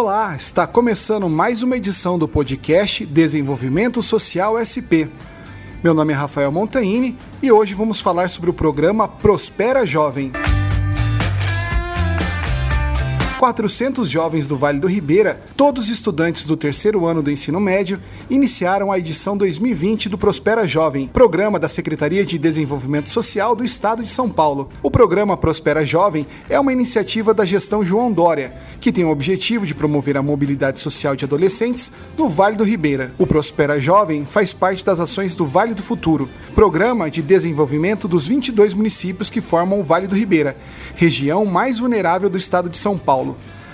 Olá, 0.00 0.36
está 0.36 0.64
começando 0.64 1.28
mais 1.28 1.60
uma 1.64 1.76
edição 1.76 2.16
do 2.16 2.28
podcast 2.28 3.04
Desenvolvimento 3.04 4.00
Social 4.00 4.54
SP. 4.62 5.10
Meu 5.82 5.92
nome 5.92 6.12
é 6.12 6.16
Rafael 6.16 6.52
Montaini 6.52 7.18
e 7.42 7.50
hoje 7.50 7.74
vamos 7.74 8.00
falar 8.00 8.30
sobre 8.30 8.48
o 8.48 8.54
programa 8.54 9.08
Prospera 9.08 9.84
Jovem. 9.84 10.30
400 13.38 14.10
jovens 14.10 14.48
do 14.48 14.56
Vale 14.56 14.80
do 14.80 14.88
Ribeira, 14.88 15.40
todos 15.56 15.88
estudantes 15.90 16.44
do 16.44 16.56
terceiro 16.56 17.06
ano 17.06 17.22
do 17.22 17.30
ensino 17.30 17.60
médio, 17.60 18.02
iniciaram 18.28 18.90
a 18.90 18.98
edição 18.98 19.36
2020 19.36 20.08
do 20.08 20.18
Prospera 20.18 20.66
Jovem, 20.66 21.06
programa 21.06 21.56
da 21.56 21.68
Secretaria 21.68 22.24
de 22.24 22.36
Desenvolvimento 22.36 23.08
Social 23.08 23.54
do 23.54 23.64
Estado 23.64 24.02
de 24.02 24.10
São 24.10 24.28
Paulo. 24.28 24.68
O 24.82 24.90
programa 24.90 25.36
Prospera 25.36 25.86
Jovem 25.86 26.26
é 26.50 26.58
uma 26.58 26.72
iniciativa 26.72 27.32
da 27.32 27.44
gestão 27.44 27.84
João 27.84 28.10
Dória, 28.10 28.54
que 28.80 28.90
tem 28.90 29.04
o 29.04 29.10
objetivo 29.10 29.64
de 29.64 29.74
promover 29.74 30.16
a 30.16 30.22
mobilidade 30.22 30.80
social 30.80 31.14
de 31.14 31.24
adolescentes 31.24 31.92
no 32.16 32.28
Vale 32.28 32.56
do 32.56 32.64
Ribeira. 32.64 33.14
O 33.18 33.26
Prospera 33.26 33.80
Jovem 33.80 34.26
faz 34.26 34.52
parte 34.52 34.84
das 34.84 34.98
ações 34.98 35.36
do 35.36 35.46
Vale 35.46 35.74
do 35.74 35.82
Futuro, 35.82 36.28
programa 36.56 37.08
de 37.08 37.22
desenvolvimento 37.22 38.08
dos 38.08 38.26
22 38.26 38.74
municípios 38.74 39.30
que 39.30 39.40
formam 39.40 39.78
o 39.78 39.84
Vale 39.84 40.08
do 40.08 40.16
Ribeira, 40.16 40.56
região 40.96 41.44
mais 41.44 41.78
vulnerável 41.78 42.28
do 42.28 42.36
estado 42.36 42.68
de 42.68 42.78
São 42.78 42.98
Paulo. 42.98 43.27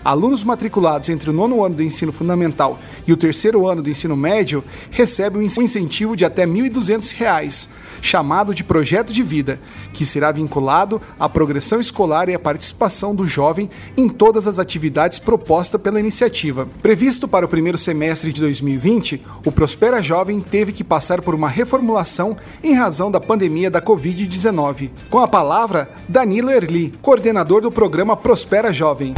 Alunos 0.04 0.44
matriculados 0.44 1.08
entre 1.08 1.30
o 1.30 1.32
nono 1.32 1.64
ano 1.64 1.76
do 1.76 1.82
ensino 1.82 2.12
fundamental 2.12 2.78
e 3.06 3.12
o 3.12 3.16
terceiro 3.16 3.66
ano 3.66 3.80
do 3.80 3.88
ensino 3.88 4.14
médio 4.14 4.62
recebem 4.90 5.40
um 5.40 5.62
incentivo 5.62 6.14
de 6.14 6.26
até 6.26 6.44
R$ 6.44 6.50
1.200, 6.50 7.70
chamado 8.02 8.54
de 8.54 8.62
Projeto 8.62 9.14
de 9.14 9.22
Vida, 9.22 9.58
que 9.94 10.04
será 10.04 10.30
vinculado 10.30 11.00
à 11.18 11.26
progressão 11.26 11.80
escolar 11.80 12.28
e 12.28 12.34
à 12.34 12.38
participação 12.38 13.14
do 13.14 13.26
jovem 13.26 13.70
em 13.96 14.06
todas 14.06 14.46
as 14.46 14.58
atividades 14.58 15.18
propostas 15.18 15.80
pela 15.80 15.98
iniciativa. 15.98 16.68
Previsto 16.82 17.26
para 17.26 17.46
o 17.46 17.48
primeiro 17.48 17.78
semestre 17.78 18.30
de 18.30 18.42
2020, 18.42 19.24
o 19.46 19.50
Prospera 19.50 20.02
Jovem 20.02 20.38
teve 20.38 20.72
que 20.72 20.84
passar 20.84 21.22
por 21.22 21.34
uma 21.34 21.48
reformulação 21.48 22.36
em 22.62 22.74
razão 22.74 23.10
da 23.10 23.20
pandemia 23.20 23.70
da 23.70 23.80
Covid-19. 23.80 24.90
Com 25.08 25.20
a 25.20 25.26
palavra, 25.26 25.88
Danilo 26.06 26.50
Erli, 26.50 26.92
coordenador 27.00 27.62
do 27.62 27.72
programa 27.72 28.14
Prospera 28.14 28.70
Jovem. 28.70 29.14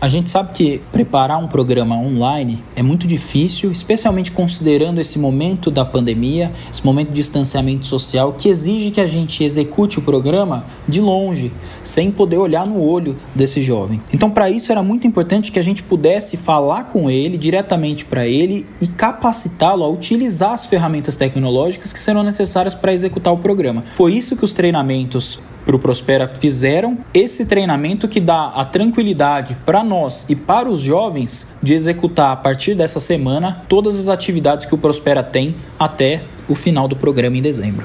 A 0.00 0.06
gente 0.06 0.30
sabe 0.30 0.52
que 0.52 0.80
preparar 0.92 1.38
um 1.38 1.48
programa 1.48 1.96
online 1.96 2.62
é 2.76 2.84
muito 2.84 3.04
difícil, 3.04 3.72
especialmente 3.72 4.30
considerando 4.30 5.00
esse 5.00 5.18
momento 5.18 5.72
da 5.72 5.84
pandemia, 5.84 6.52
esse 6.72 6.86
momento 6.86 7.08
de 7.08 7.14
distanciamento 7.14 7.84
social 7.84 8.32
que 8.32 8.48
exige 8.48 8.92
que 8.92 9.00
a 9.00 9.08
gente 9.08 9.42
execute 9.42 9.98
o 9.98 10.02
programa 10.02 10.64
de 10.86 11.00
longe, 11.00 11.50
sem 11.82 12.12
poder 12.12 12.36
olhar 12.36 12.64
no 12.64 12.80
olho 12.80 13.16
desse 13.34 13.60
jovem. 13.60 14.00
Então, 14.14 14.30
para 14.30 14.48
isso 14.48 14.70
era 14.70 14.84
muito 14.84 15.04
importante 15.04 15.50
que 15.50 15.58
a 15.58 15.64
gente 15.64 15.82
pudesse 15.82 16.36
falar 16.36 16.84
com 16.84 17.10
ele 17.10 17.36
diretamente 17.36 18.04
para 18.04 18.24
ele 18.24 18.66
e 18.80 18.86
capacitá-lo 18.86 19.82
a 19.82 19.88
utilizar 19.88 20.52
as 20.52 20.64
ferramentas 20.64 21.16
tecnológicas 21.16 21.92
que 21.92 21.98
serão 21.98 22.22
necessárias 22.22 22.72
para 22.72 22.92
executar 22.92 23.32
o 23.32 23.38
programa. 23.38 23.82
Foi 23.94 24.14
isso 24.14 24.36
que 24.36 24.44
os 24.44 24.52
treinamentos 24.52 25.40
para 25.68 25.76
o 25.76 25.78
Prospera 25.78 26.26
fizeram 26.26 26.96
esse 27.12 27.44
treinamento 27.44 28.08
que 28.08 28.20
dá 28.20 28.46
a 28.46 28.64
tranquilidade 28.64 29.54
para 29.66 29.84
nós 29.84 30.24
e 30.26 30.34
para 30.34 30.66
os 30.66 30.80
jovens 30.80 31.52
de 31.62 31.74
executar 31.74 32.30
a 32.30 32.36
partir 32.36 32.74
dessa 32.74 32.98
semana 32.98 33.66
todas 33.68 33.98
as 33.98 34.08
atividades 34.08 34.64
que 34.64 34.74
o 34.74 34.78
Prospera 34.78 35.22
tem 35.22 35.54
até 35.78 36.24
o 36.48 36.54
final 36.54 36.88
do 36.88 36.96
programa 36.96 37.36
em 37.36 37.42
dezembro. 37.42 37.84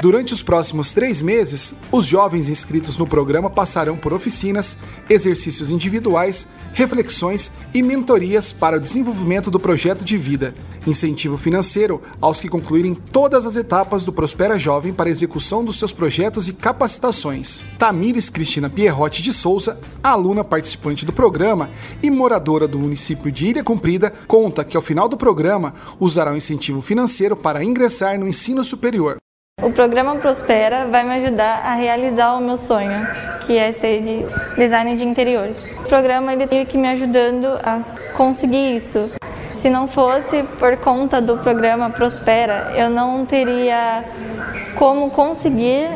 Durante 0.00 0.32
os 0.32 0.42
próximos 0.42 0.90
três 0.90 1.20
meses, 1.20 1.74
os 1.92 2.06
jovens 2.06 2.48
inscritos 2.48 2.96
no 2.96 3.06
programa 3.06 3.50
passarão 3.50 3.98
por 3.98 4.14
oficinas, 4.14 4.78
exercícios 5.08 5.70
individuais, 5.70 6.48
reflexões 6.72 7.52
e 7.74 7.82
mentorias 7.82 8.50
para 8.50 8.78
o 8.78 8.80
desenvolvimento 8.80 9.50
do 9.50 9.60
projeto 9.60 10.02
de 10.02 10.16
vida, 10.16 10.54
incentivo 10.86 11.36
financeiro 11.36 12.02
aos 12.20 12.40
que 12.40 12.48
concluírem 12.48 12.94
todas 12.94 13.46
as 13.46 13.56
etapas 13.56 14.04
do 14.04 14.12
Prospera 14.12 14.58
Jovem 14.58 14.92
para 14.92 15.10
execução 15.10 15.64
dos 15.64 15.78
seus 15.78 15.92
projetos 15.92 16.48
e 16.48 16.52
capacitações. 16.52 17.62
Tamires 17.78 18.28
Cristina 18.28 18.70
Pierrotti 18.70 19.22
de 19.22 19.32
Souza, 19.32 19.78
aluna 20.02 20.42
participante 20.42 21.06
do 21.06 21.12
programa 21.12 21.70
e 22.02 22.10
moradora 22.10 22.66
do 22.66 22.78
município 22.78 23.30
de 23.30 23.46
Ilha 23.46 23.64
Cumprida, 23.64 24.12
conta 24.26 24.64
que 24.64 24.76
ao 24.76 24.82
final 24.82 25.08
do 25.08 25.16
programa 25.16 25.74
usará 25.98 26.32
o 26.32 26.36
incentivo 26.36 26.82
financeiro 26.82 27.36
para 27.36 27.62
ingressar 27.62 28.18
no 28.18 28.26
ensino 28.26 28.64
superior. 28.64 29.16
O 29.60 29.70
programa 29.70 30.16
Prospera 30.16 30.86
vai 30.86 31.04
me 31.04 31.14
ajudar 31.22 31.60
a 31.64 31.74
realizar 31.74 32.34
o 32.34 32.40
meu 32.40 32.56
sonho, 32.56 33.06
que 33.46 33.56
é 33.56 33.70
ser 33.70 34.02
de 34.02 34.24
designer 34.56 34.96
de 34.96 35.04
interiores. 35.04 35.76
O 35.78 35.86
programa 35.86 36.32
ele 36.32 36.46
tem 36.46 36.64
que 36.64 36.78
me 36.78 36.88
ajudando 36.88 37.46
a 37.62 37.80
conseguir 38.16 38.74
isso. 38.74 39.14
Se 39.62 39.70
não 39.70 39.86
fosse 39.86 40.42
por 40.58 40.76
conta 40.78 41.22
do 41.22 41.38
programa 41.38 41.88
Prospera, 41.88 42.72
eu 42.76 42.90
não 42.90 43.24
teria 43.24 44.04
como 44.74 45.08
conseguir 45.08 45.88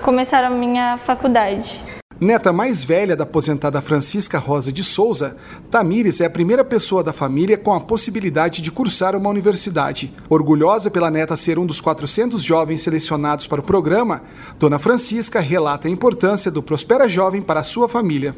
começar 0.00 0.44
a 0.44 0.48
minha 0.48 0.96
faculdade. 0.98 1.84
Neta 2.20 2.52
mais 2.52 2.84
velha 2.84 3.16
da 3.16 3.24
aposentada 3.24 3.82
Francisca 3.82 4.38
Rosa 4.38 4.72
de 4.72 4.84
Souza, 4.84 5.36
Tamires 5.72 6.20
é 6.20 6.26
a 6.26 6.30
primeira 6.30 6.64
pessoa 6.64 7.02
da 7.02 7.12
família 7.12 7.58
com 7.58 7.74
a 7.74 7.80
possibilidade 7.80 8.62
de 8.62 8.70
cursar 8.70 9.16
uma 9.16 9.28
universidade. 9.28 10.14
Orgulhosa 10.30 10.88
pela 10.88 11.10
neta 11.10 11.36
ser 11.36 11.58
um 11.58 11.66
dos 11.66 11.80
400 11.80 12.40
jovens 12.44 12.82
selecionados 12.82 13.48
para 13.48 13.60
o 13.60 13.64
programa, 13.64 14.22
Dona 14.56 14.78
Francisca 14.78 15.40
relata 15.40 15.88
a 15.88 15.90
importância 15.90 16.48
do 16.48 16.62
Prospera 16.62 17.08
Jovem 17.08 17.42
para 17.42 17.58
a 17.58 17.64
sua 17.64 17.88
família. 17.88 18.36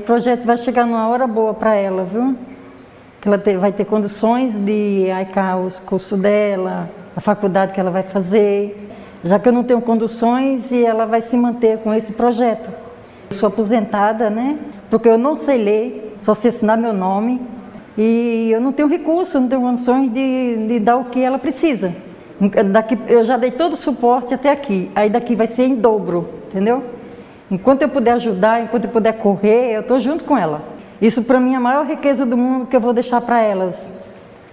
O 0.00 0.04
projeto 0.04 0.46
vai 0.46 0.56
chegar 0.56 0.86
numa 0.86 1.06
hora 1.06 1.26
boa 1.26 1.52
para 1.52 1.74
ela, 1.74 2.02
viu? 2.02 2.53
Que 3.24 3.28
ela 3.28 3.38
vai 3.58 3.72
ter 3.72 3.86
condições 3.86 4.52
de 4.52 5.10
arcar 5.10 5.58
os 5.58 5.78
cursos 5.78 6.20
dela, 6.20 6.90
a 7.16 7.22
faculdade 7.22 7.72
que 7.72 7.80
ela 7.80 7.90
vai 7.90 8.02
fazer, 8.02 8.90
já 9.24 9.38
que 9.38 9.48
eu 9.48 9.52
não 9.54 9.64
tenho 9.64 9.80
condições 9.80 10.70
e 10.70 10.84
ela 10.84 11.06
vai 11.06 11.22
se 11.22 11.34
manter 11.34 11.78
com 11.78 11.94
esse 11.94 12.12
projeto. 12.12 12.68
Sou 13.30 13.46
aposentada, 13.46 14.28
né? 14.28 14.58
Porque 14.90 15.08
eu 15.08 15.16
não 15.16 15.36
sei 15.36 15.56
ler, 15.56 16.18
só 16.20 16.34
sei 16.34 16.50
assinar 16.50 16.76
meu 16.76 16.92
nome. 16.92 17.40
E 17.96 18.50
eu 18.52 18.60
não 18.60 18.72
tenho 18.72 18.88
recurso, 18.88 19.40
não 19.40 19.48
tenho 19.48 19.62
condições 19.62 20.12
de, 20.12 20.66
de 20.68 20.78
dar 20.78 20.98
o 20.98 21.06
que 21.06 21.22
ela 21.22 21.38
precisa. 21.38 21.94
Daqui, 22.70 22.98
eu 23.08 23.24
já 23.24 23.38
dei 23.38 23.52
todo 23.52 23.72
o 23.72 23.76
suporte 23.76 24.34
até 24.34 24.50
aqui, 24.50 24.90
aí 24.94 25.08
daqui 25.08 25.34
vai 25.34 25.46
ser 25.46 25.62
em 25.62 25.76
dobro, 25.76 26.28
entendeu? 26.50 26.84
Enquanto 27.50 27.80
eu 27.80 27.88
puder 27.88 28.12
ajudar, 28.12 28.62
enquanto 28.62 28.84
eu 28.84 28.90
puder 28.90 29.14
correr, 29.14 29.72
eu 29.76 29.80
estou 29.80 29.98
junto 29.98 30.24
com 30.24 30.36
ela. 30.36 30.73
Isso 31.00 31.22
para 31.22 31.40
mim 31.40 31.54
é 31.54 31.56
a 31.56 31.60
maior 31.60 31.86
riqueza 31.86 32.24
do 32.24 32.36
mundo 32.36 32.66
que 32.66 32.76
eu 32.76 32.80
vou 32.80 32.92
deixar 32.92 33.20
para 33.20 33.42
elas. 33.42 33.92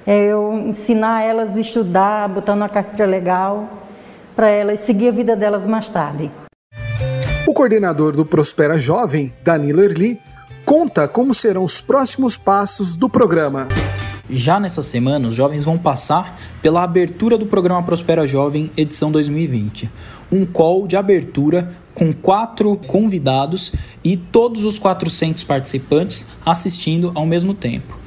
É 0.06 0.18
eu 0.18 0.53
ensinar 0.68 1.22
elas 1.22 1.56
a 1.56 1.62
estudar, 1.62 2.28
botar 2.28 2.56
numa 2.56 2.69
carteira 2.69 3.06
legal, 3.06 3.69
para 4.35 4.50
elas 4.50 4.79
seguir 4.79 5.09
a 5.09 5.12
vida 5.12 5.35
delas 5.35 5.66
mais 5.66 5.90
tarde. 5.90 6.31
O 7.47 7.53
coordenador 7.53 8.13
do 8.13 8.25
Prospera 8.25 8.78
Jovem, 8.78 9.31
Danilo 9.44 9.84
Erli, 9.84 10.19
conta 10.66 11.07
como 11.07 11.34
serão 11.34 11.63
os 11.63 11.81
próximos 11.81 12.38
passos 12.38 12.96
do 12.96 13.09
programa. 13.09 13.68
Já 14.29 14.59
nessa 14.59 14.81
semana, 14.81 15.28
os 15.28 15.35
jovens 15.35 15.66
vão 15.66 15.78
passar 15.78 16.40
pela 16.62 16.84
abertura 16.84 17.38
do 17.38 17.46
programa 17.46 17.84
Prospera 17.84 18.25
Jovem 18.25 18.72
edição 18.78 19.12
2020. 19.12 19.90
Um 20.31 20.46
call 20.46 20.88
de 20.88 20.96
abertura 20.96 21.69
com 21.94 22.13
quatro 22.13 22.75
convidados 22.75 23.74
e 24.03 24.16
todos 24.18 24.66
os 24.66 24.79
400 24.79 25.44
participantes 25.44 26.28
assistindo 26.46 27.12
ao 27.16 27.25
mesmo 27.25 27.53
tempo. 27.53 28.00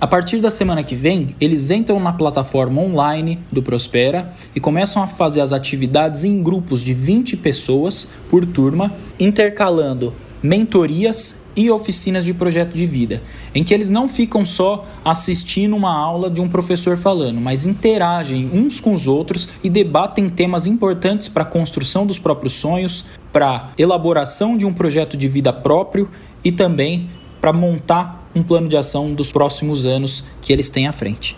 A 0.00 0.06
partir 0.06 0.38
da 0.38 0.50
semana 0.50 0.82
que 0.82 0.94
vem, 0.94 1.34
eles 1.40 1.70
entram 1.70 1.98
na 1.98 2.12
plataforma 2.12 2.82
online 2.82 3.38
do 3.50 3.62
Prospera 3.62 4.34
e 4.54 4.60
começam 4.60 5.02
a 5.02 5.06
fazer 5.06 5.40
as 5.40 5.52
atividades 5.52 6.24
em 6.24 6.42
grupos 6.42 6.82
de 6.82 6.92
20 6.92 7.36
pessoas 7.38 8.06
por 8.28 8.44
turma, 8.44 8.92
intercalando 9.18 10.12
mentorias 10.44 11.40
e 11.56 11.70
oficinas 11.70 12.26
de 12.26 12.34
projeto 12.34 12.74
de 12.74 12.84
vida, 12.84 13.22
em 13.54 13.64
que 13.64 13.72
eles 13.72 13.88
não 13.88 14.06
ficam 14.06 14.44
só 14.44 14.86
assistindo 15.02 15.74
uma 15.74 15.96
aula 15.96 16.30
de 16.30 16.38
um 16.38 16.48
professor 16.48 16.98
falando, 16.98 17.40
mas 17.40 17.64
interagem 17.64 18.50
uns 18.52 18.78
com 18.78 18.92
os 18.92 19.06
outros 19.06 19.48
e 19.62 19.70
debatem 19.70 20.28
temas 20.28 20.66
importantes 20.66 21.30
para 21.30 21.44
a 21.44 21.46
construção 21.46 22.06
dos 22.06 22.18
próprios 22.18 22.52
sonhos, 22.52 23.06
para 23.32 23.70
elaboração 23.78 24.54
de 24.54 24.66
um 24.66 24.74
projeto 24.74 25.16
de 25.16 25.28
vida 25.28 25.50
próprio 25.50 26.10
e 26.44 26.52
também 26.52 27.08
para 27.40 27.50
montar 27.50 28.28
um 28.34 28.42
plano 28.42 28.68
de 28.68 28.76
ação 28.76 29.14
dos 29.14 29.32
próximos 29.32 29.86
anos 29.86 30.24
que 30.42 30.52
eles 30.52 30.68
têm 30.68 30.86
à 30.86 30.92
frente. 30.92 31.36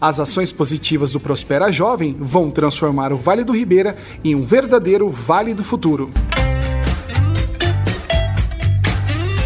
As 0.00 0.18
ações 0.18 0.50
positivas 0.50 1.12
do 1.12 1.20
Prospera 1.20 1.70
Jovem 1.70 2.16
vão 2.18 2.50
transformar 2.50 3.12
o 3.12 3.18
Vale 3.18 3.44
do 3.44 3.52
Ribeira 3.52 3.98
em 4.24 4.34
um 4.34 4.42
verdadeiro 4.44 5.10
Vale 5.10 5.52
do 5.52 5.62
Futuro. 5.62 6.10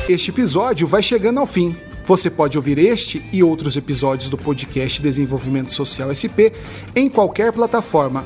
Este 0.08 0.30
episódio 0.30 0.86
vai 0.86 1.02
chegando 1.02 1.40
ao 1.40 1.46
fim. 1.46 1.76
Você 2.06 2.30
pode 2.30 2.56
ouvir 2.56 2.78
este 2.78 3.28
e 3.32 3.42
outros 3.42 3.76
episódios 3.76 4.28
do 4.28 4.38
podcast 4.38 5.02
Desenvolvimento 5.02 5.72
Social 5.72 6.14
SP 6.14 6.54
em 6.94 7.08
qualquer 7.08 7.50
plataforma 7.50 8.24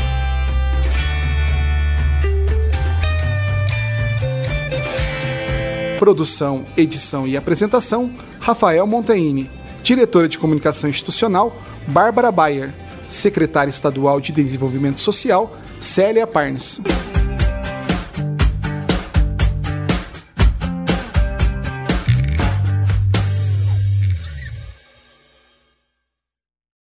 Produção, 5.99 6.65
edição 6.75 7.27
e 7.27 7.37
apresentação: 7.37 8.11
Rafael 8.39 8.87
Montaini. 8.87 9.47
Diretora 9.83 10.27
de 10.27 10.39
Comunicação 10.39 10.89
Institucional: 10.89 11.55
Bárbara 11.87 12.31
Bayer. 12.31 12.73
Secretária 13.07 13.69
Estadual 13.69 14.19
de 14.19 14.31
Desenvolvimento 14.31 14.99
Social: 14.99 15.55
Célia 15.79 16.25
Parnes. 16.25 16.81